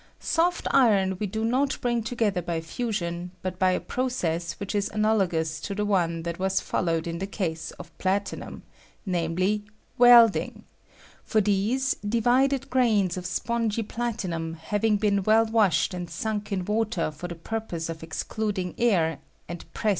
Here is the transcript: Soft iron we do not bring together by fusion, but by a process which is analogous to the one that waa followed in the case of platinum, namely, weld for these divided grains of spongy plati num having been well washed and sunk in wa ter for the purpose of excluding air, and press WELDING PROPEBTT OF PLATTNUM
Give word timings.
Soft 0.19 0.65
iron 0.71 1.15
we 1.19 1.27
do 1.27 1.45
not 1.45 1.79
bring 1.79 2.01
together 2.01 2.41
by 2.41 2.59
fusion, 2.59 3.29
but 3.43 3.59
by 3.59 3.69
a 3.69 3.79
process 3.79 4.53
which 4.53 4.73
is 4.73 4.89
analogous 4.89 5.59
to 5.61 5.75
the 5.75 5.85
one 5.85 6.23
that 6.23 6.39
waa 6.39 6.49
followed 6.49 7.05
in 7.05 7.19
the 7.19 7.27
case 7.27 7.69
of 7.77 7.95
platinum, 7.99 8.63
namely, 9.05 9.63
weld 9.99 10.35
for 11.23 11.39
these 11.39 11.93
divided 11.97 12.67
grains 12.71 13.15
of 13.15 13.27
spongy 13.27 13.83
plati 13.83 14.27
num 14.27 14.55
having 14.55 14.97
been 14.97 15.21
well 15.21 15.45
washed 15.45 15.93
and 15.93 16.09
sunk 16.09 16.51
in 16.51 16.65
wa 16.65 16.83
ter 16.85 17.11
for 17.11 17.27
the 17.27 17.35
purpose 17.35 17.87
of 17.87 18.01
excluding 18.01 18.73
air, 18.79 19.19
and 19.19 19.19
press 19.19 19.19
WELDING 19.19 19.19
PROPEBTT 19.19 19.63
OF 19.67 19.73
PLATTNUM 19.75 19.89